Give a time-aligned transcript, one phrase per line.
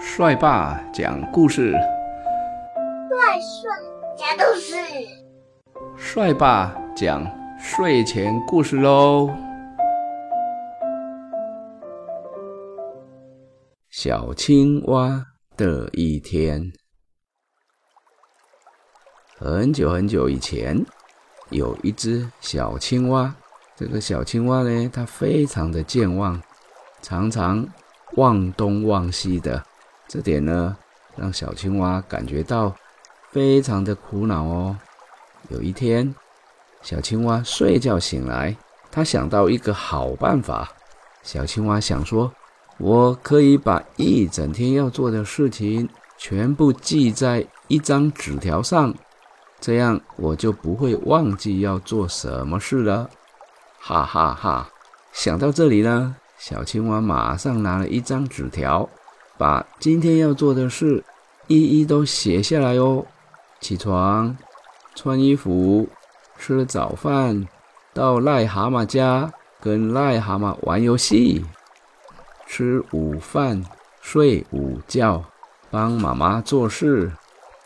[0.00, 3.68] 帅爸讲故事，帅帅
[4.16, 4.76] 讲故事，
[5.96, 7.26] 帅爸讲
[7.58, 9.28] 睡前故事喽。
[13.90, 15.24] 小青蛙
[15.56, 16.72] 的一天，
[19.36, 20.80] 很久很久以前，
[21.50, 23.34] 有一只小青蛙。
[23.74, 26.40] 这个小青蛙呢，它非常的健忘，
[27.02, 27.66] 常常
[28.14, 29.60] 忘东忘西的。
[30.08, 30.74] 这点呢，
[31.16, 32.74] 让小青蛙感觉到
[33.30, 34.76] 非常的苦恼哦。
[35.50, 36.14] 有一天，
[36.80, 38.56] 小青蛙睡觉醒来，
[38.90, 40.72] 它想到一个好办法。
[41.22, 42.32] 小青蛙想说
[42.78, 45.86] ：“我可以把一整天要做的事情
[46.16, 48.94] 全部记在一张纸条上，
[49.60, 53.10] 这样我就不会忘记要做什么事了。”
[53.78, 54.70] 哈哈哈！
[55.12, 58.88] 想到这里呢，小青蛙马上拿了一张纸条。
[59.38, 61.02] 把今天要做的事
[61.46, 63.06] 一一都写下来哦。
[63.60, 64.36] 起床，
[64.94, 65.88] 穿衣服，
[66.36, 67.46] 吃早饭，
[67.94, 71.44] 到癞蛤蟆家跟癞蛤蟆玩游戏，
[72.46, 73.64] 吃午饭，
[74.00, 75.24] 睡午觉，
[75.70, 77.12] 帮妈妈做事，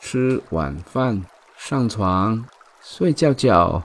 [0.00, 1.24] 吃晚饭，
[1.56, 2.44] 上床
[2.82, 3.82] 睡觉觉。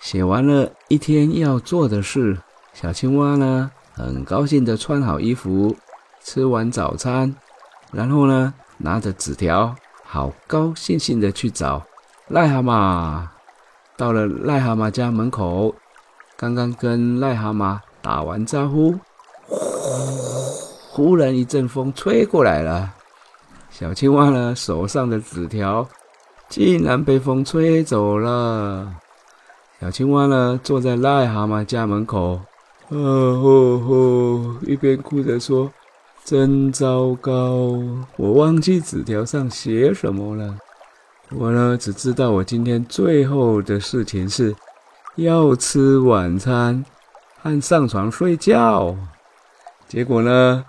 [0.00, 2.38] 写完了一天要做的事，
[2.72, 5.76] 小青蛙呢，很高兴的穿好衣服。
[6.24, 7.34] 吃完早餐，
[7.90, 11.82] 然后呢，拿着纸条，好高兴兴的去找
[12.30, 13.26] 癞蛤蟆。
[13.96, 15.74] 到了癞蛤蟆家门口，
[16.36, 18.94] 刚刚跟癞蛤蟆打完招呼，
[20.90, 22.90] 忽然一阵风吹过来了，
[23.70, 25.86] 小青蛙呢手上的纸条
[26.48, 28.94] 竟然被风吹走了。
[29.80, 32.40] 小青蛙呢坐在癞蛤蟆家门口，
[32.88, 35.70] 哦吼吼，一边哭着说。
[36.24, 37.82] 真糟糕！
[38.16, 40.56] 我忘记纸条上写什么了。
[41.30, 44.54] 我呢，只知道我今天最后的事情是
[45.16, 46.84] 要吃晚餐
[47.40, 48.94] 和上床睡觉。
[49.88, 50.64] 结果呢，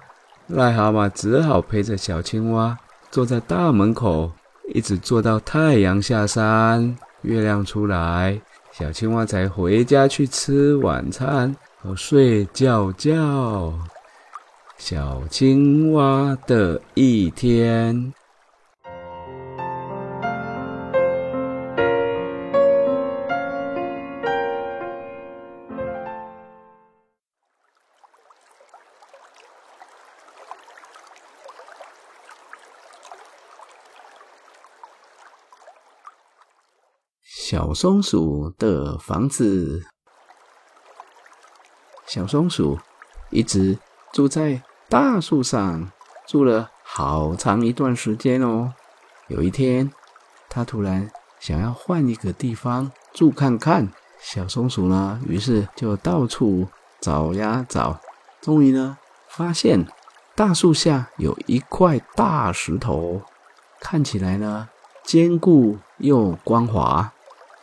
[0.50, 2.76] 癞蛤蟆只好陪着小青蛙
[3.12, 4.32] 坐在大门口，
[4.74, 13.72] 一直坐到太阳下山、月亮出来，小青蛙才回家去吃晚餐和睡觉觉。
[14.78, 18.14] 小青蛙的一天。
[37.24, 39.86] 小松鼠的房子。
[42.08, 42.78] 小松鼠
[43.30, 43.78] 一直
[44.14, 44.62] 住在。
[44.90, 45.92] 大树上
[46.28, 48.74] 住了好长一段时间哦。
[49.28, 49.92] 有一天，
[50.48, 51.10] 他突然
[51.40, 53.88] 想要换一个地方住看看。
[54.20, 56.68] 小松鼠呢，于是就到处
[57.02, 58.00] 找呀找，
[58.40, 59.84] 终于呢，发现
[60.36, 63.24] 大树下有一块大石头，
[63.80, 64.70] 看起来呢
[65.04, 67.12] 坚固又光滑。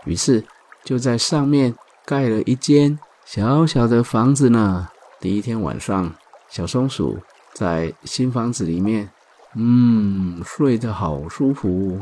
[0.05, 0.45] 于是
[0.83, 4.89] 就在上面盖了一间小小的房子呢。
[5.21, 6.13] 第一天晚上。
[6.51, 7.19] 小松鼠
[7.55, 9.09] 在新房子里面，
[9.55, 12.01] 嗯，睡得好舒服。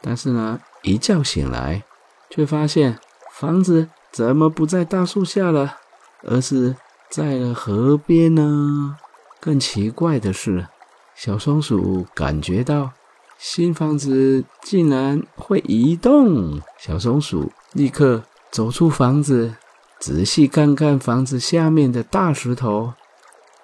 [0.00, 1.82] 但是呢，一觉醒来，
[2.30, 2.98] 却发现
[3.32, 5.76] 房子怎么不在大树下了，
[6.22, 6.76] 而是
[7.10, 8.96] 在了河边呢？
[9.40, 10.68] 更奇怪的是，
[11.16, 12.92] 小松鼠感觉到
[13.38, 16.60] 新房子竟然会移动。
[16.78, 18.22] 小松鼠立刻
[18.52, 19.54] 走出房子，
[19.98, 22.94] 仔细看看房子下面的大石头。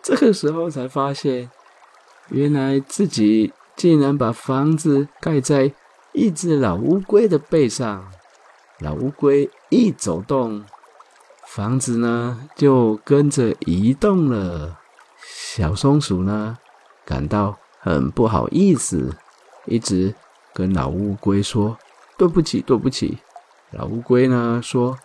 [0.04, 1.50] 这个时候才发现，
[2.28, 5.72] 原来自己竟然把房子盖在
[6.12, 8.12] 一只老乌龟的背上。
[8.80, 10.62] 老乌龟一走动，
[11.46, 14.78] 房子呢就跟着移动了。
[15.26, 16.58] 小松鼠呢
[17.06, 19.16] 感到很不好意思，
[19.64, 20.14] 一直
[20.52, 21.78] 跟老乌龟说
[22.18, 23.18] ：“对不起，对不起。”
[23.72, 24.98] 老乌龟呢说：“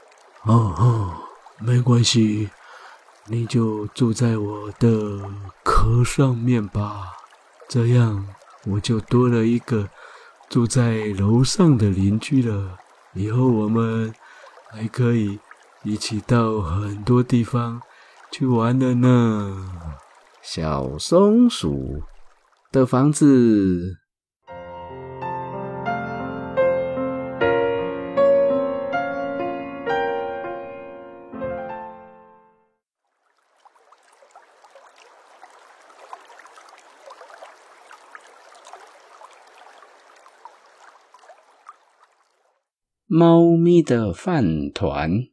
[0.43, 1.13] 哦哦，
[1.59, 2.49] 没关系。”
[3.31, 5.21] 你就住在我的
[5.63, 7.13] 壳上面吧，
[7.67, 8.25] 这样
[8.65, 9.87] 我就多了一个
[10.49, 12.75] 住在楼上的邻居了。
[13.13, 14.11] 以后我们
[14.71, 15.39] 还可以
[15.83, 17.81] 一起到很多地方
[18.31, 19.69] 去玩了呢。
[20.41, 22.01] 小松鼠
[22.71, 23.97] 的房子。
[43.11, 45.23] 猫咪的饭团。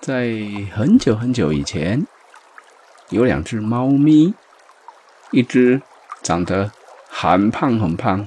[0.00, 0.32] 在
[0.74, 2.08] 很久很久以前，
[3.10, 4.34] 有两只猫咪，
[5.30, 5.80] 一只
[6.24, 6.72] 长得
[7.08, 8.26] 很胖很胖，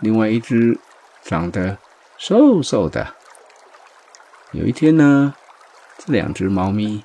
[0.00, 0.78] 另外一只
[1.22, 1.78] 长得
[2.18, 3.14] 瘦瘦的。
[4.52, 5.34] 有一天呢，
[5.96, 7.02] 这两只猫咪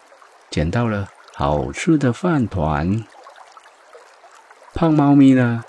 [0.50, 3.06] 捡到了好吃的饭团。
[4.74, 5.64] 胖猫咪呢，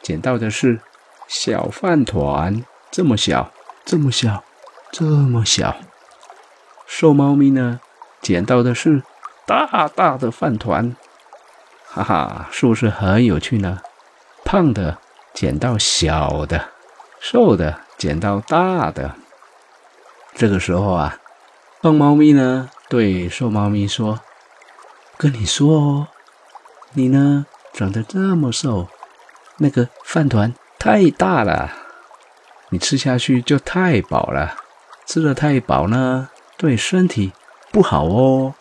[0.00, 0.80] 捡到的是
[1.26, 3.50] 小饭团，这么小，
[3.86, 4.44] 这么小，
[4.92, 5.74] 这么小。
[6.86, 7.80] 瘦猫咪呢，
[8.20, 9.02] 捡到的是
[9.46, 10.94] 大大的饭团，
[11.88, 13.80] 哈哈，是不是很有趣呢？
[14.44, 14.98] 胖的
[15.32, 16.68] 捡到小的，
[17.18, 19.14] 瘦的捡到大的。
[20.34, 21.16] 这个时候啊，
[21.80, 24.20] 胖猫咪呢对瘦猫咪说
[25.16, 26.08] ：“跟你说哦，
[26.92, 28.88] 你呢？”长得这么瘦，
[29.56, 31.70] 那个饭团太大了，
[32.72, 34.56] 你吃下去就太饱了，
[35.04, 37.34] 吃的太饱呢，对身体
[37.70, 38.54] 不好哦。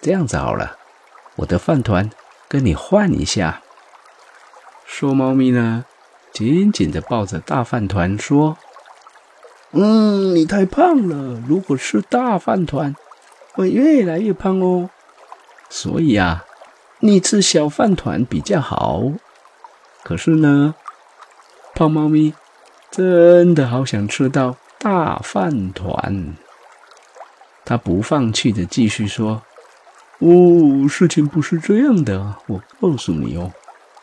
[0.00, 0.78] 这样子好了，
[1.36, 2.08] 我的饭团
[2.48, 3.60] 跟你换一下。
[4.86, 5.84] 瘦猫咪呢，
[6.32, 8.56] 紧紧的抱着大饭团说
[9.72, 12.96] ：“嗯，你太胖了，如果吃大饭团，
[13.52, 14.88] 会越来越胖哦。
[15.68, 16.46] 所以啊。”
[17.00, 19.02] 你吃小饭团比较好，
[20.02, 20.74] 可是呢，
[21.74, 22.34] 胖猫咪
[22.90, 26.34] 真的好想吃到大饭团。
[27.64, 29.42] 他不放弃的继续说
[30.20, 33.52] ：“哦，事情不是这样的，我告诉你哦，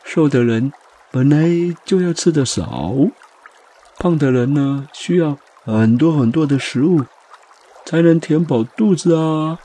[0.04, 0.72] 瘦的人
[1.10, 2.94] 本来就要吃的少，
[3.98, 7.04] 胖的人呢需要很多很多的食物
[7.84, 9.58] 才能填饱肚子啊。”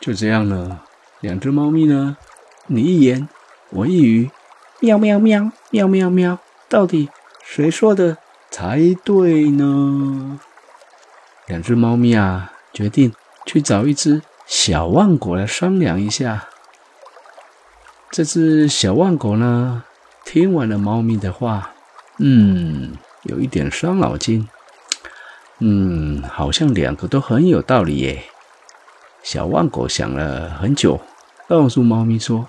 [0.00, 0.84] 就这样了。
[1.20, 2.16] 两只猫咪呢？
[2.68, 3.28] 你一言
[3.70, 4.30] 我一语，
[4.78, 7.08] 喵喵喵喵喵喵，到底
[7.50, 8.18] 谁说的
[8.50, 10.38] 才对呢？
[11.46, 13.14] 两只猫咪啊，决定
[13.46, 16.46] 去找一只小万狗来商量一下。
[18.10, 19.82] 这只小万狗呢，
[20.26, 21.70] 听完了猫咪的话，
[22.18, 24.46] 嗯，有一点伤脑筋。
[25.60, 28.24] 嗯，好像两个都很有道理耶。
[29.22, 31.00] 小万狗想了很久，
[31.48, 32.46] 告诉猫咪说：“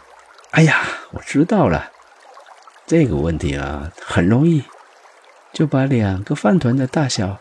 [0.51, 0.81] 哎呀，
[1.11, 1.89] 我知道了，
[2.85, 4.61] 这个问题啊，很容易，
[5.51, 7.37] 就把两个饭团的大小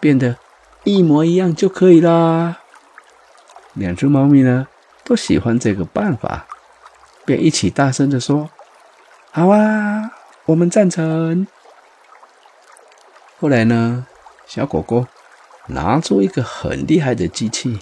[0.00, 0.36] 变得
[0.84, 2.60] 一模一样就可以啦。”
[3.74, 4.66] 两只猫咪呢，
[5.04, 6.46] 都喜欢这个办法，
[7.24, 8.50] 便一起大声的说
[9.32, 10.12] ：“好啊，
[10.46, 11.46] 我们赞成。”
[13.40, 14.06] 后来呢，
[14.46, 15.06] 小狗狗
[15.68, 17.80] 拿出一个很厉害的机器。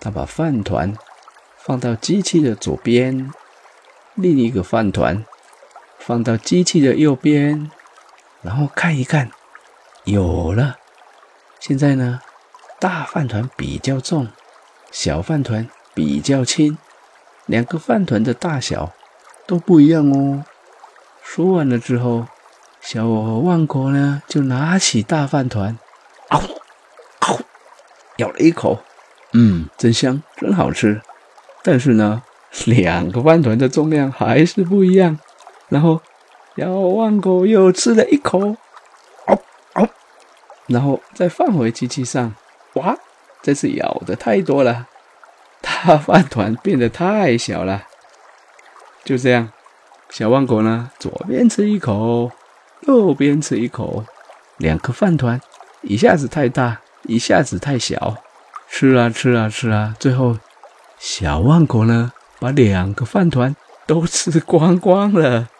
[0.00, 0.94] 他把饭团
[1.58, 3.30] 放到机器的左边，
[4.14, 5.24] 另一个饭团
[5.98, 7.70] 放到机器的右边，
[8.46, 9.28] 然后看一看，
[10.04, 10.76] 有了。
[11.58, 12.20] 现在呢，
[12.78, 14.28] 大饭团比较重，
[14.92, 16.78] 小饭团比较轻，
[17.46, 18.92] 两个饭团的大小
[19.48, 20.44] 都不一样哦。
[21.20, 22.28] 说完了之后，
[22.80, 25.76] 小万国呢就拿起大饭团，
[26.28, 26.40] 嗷
[27.20, 27.40] 嗷
[28.18, 28.78] 咬了一口。
[29.32, 31.02] 嗯，真香，真好吃。
[31.64, 32.22] 但是呢，
[32.64, 35.18] 两个饭团的重量还是不一样。
[35.68, 36.00] 然后，
[36.56, 38.56] 小旺狗又吃了一口，
[39.26, 39.38] 嗷
[39.74, 39.88] 嗷，
[40.66, 42.34] 然后再放回机器上。
[42.74, 42.96] 哇，
[43.42, 44.86] 这次咬的太多了，
[45.60, 47.82] 大饭团变得太小了。
[49.04, 49.52] 就这样，
[50.08, 52.32] 小旺狗呢，左边吃一口，
[52.80, 54.06] 右边吃一口，
[54.56, 55.38] 两个饭团
[55.82, 58.16] 一下子太大，一下子太小。
[58.68, 59.94] 吃啊吃啊吃啊！
[60.00, 60.38] 最后，
[60.98, 63.54] 小旺狗呢，把两个饭团
[63.86, 65.50] 都吃光光了。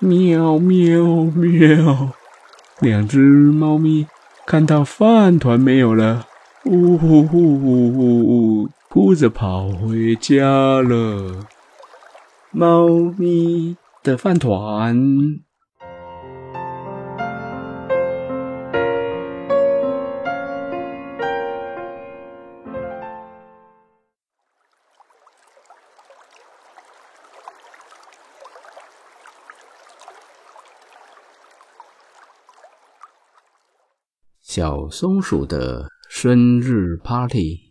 [0.00, 1.04] 喵喵
[1.34, 2.12] 喵！
[2.80, 4.06] 两只猫咪
[4.46, 6.26] 看到饭团没有了，
[6.64, 11.46] 呜呼呼呼呼，哭着跑回家了。
[12.50, 12.88] 猫
[13.18, 15.40] 咪的饭团。
[34.52, 37.70] 小松鼠的生日 party。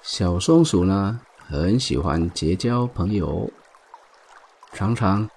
[0.00, 3.50] 小松鼠呢，很喜欢结交朋友，
[4.72, 5.28] 常常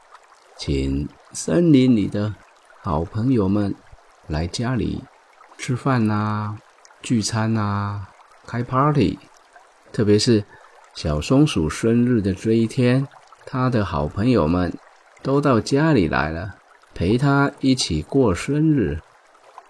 [0.55, 2.35] 请森林里的
[2.83, 3.73] 好朋友们
[4.27, 5.03] 来家里
[5.57, 6.59] 吃饭呐、
[7.01, 8.05] 聚餐呐、
[8.45, 9.17] 开 party。
[9.91, 10.45] 特别是
[10.93, 13.07] 小松鼠生日的这一天，
[13.47, 14.71] 他的好朋友们
[15.23, 16.53] 都到家里来了，
[16.97, 18.99] 陪他一起过生日。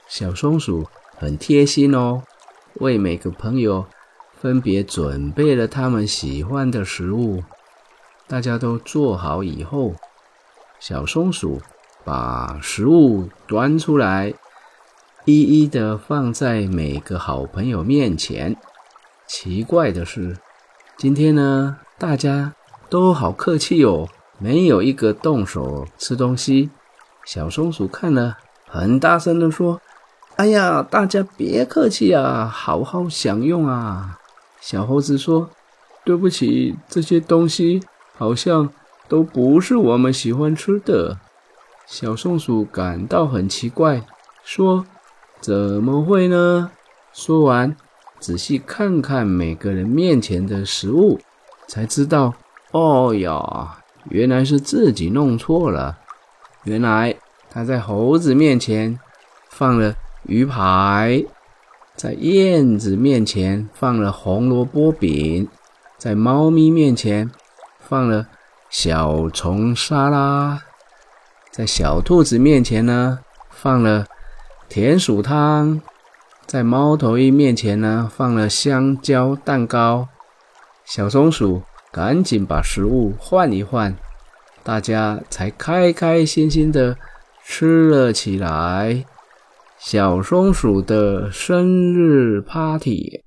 [0.07, 2.23] 小松鼠很贴心哦，
[2.75, 3.85] 为每个朋友
[4.39, 7.43] 分别准备了他们喜欢的食物。
[8.27, 9.95] 大家都做好以后，
[10.79, 11.61] 小松鼠
[12.05, 14.33] 把食物端出来，
[15.25, 18.55] 一一的放在每个好朋友面前。
[19.27, 20.37] 奇怪的是，
[20.97, 22.53] 今天呢，大家
[22.89, 24.07] 都好客气哦，
[24.39, 26.69] 没有一个动手吃东西。
[27.27, 28.37] 小松鼠看了，
[28.69, 29.81] 很大声的说
[30.37, 34.17] ：“哎呀，大家别客气啊，好好享用啊！”
[34.61, 35.49] 小猴子说
[36.05, 37.83] ：“对不起，这些东西。”
[38.17, 38.69] 好像
[39.09, 41.19] 都不是我们喜欢吃的。
[41.85, 44.03] 小松鼠感到很奇怪，
[44.41, 44.85] 说
[45.41, 45.53] ：“怎
[45.83, 46.71] 么会呢？”
[47.11, 47.75] 说完，
[48.19, 51.19] 仔细看看每个人面前的食物，
[51.67, 52.33] 才知道
[52.71, 55.99] ：“哦呀，原来是自己弄错了。
[56.67, 57.15] 原来
[57.49, 58.99] 他在猴子面前
[59.49, 61.25] 放了鱼排，
[61.95, 65.47] 在燕子面前放了红萝卜饼，
[65.97, 67.31] 在猫咪面前。”
[67.89, 68.27] 放了
[68.69, 70.61] 小虫沙拉，
[71.51, 73.19] 在小兔子面前呢，
[73.49, 74.05] 放了
[74.67, 75.79] 田鼠汤；
[76.45, 80.09] 在猫头鹰面前呢，放了香蕉蛋糕。
[80.83, 83.95] 小松鼠赶紧把食物换一换，
[84.67, 86.97] 大家才开开心心的
[87.41, 89.05] 吃了起来。
[89.79, 93.26] 小松鼠的生日 party。